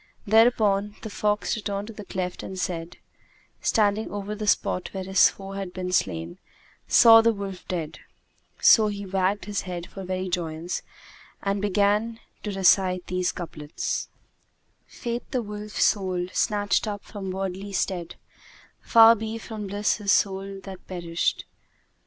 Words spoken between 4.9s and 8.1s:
where his foe had been slain, saw the wolf dead: